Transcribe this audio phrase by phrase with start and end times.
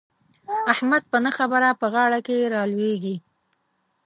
[0.73, 3.15] احمد په نه خبره په غاړه کې را لوېږي.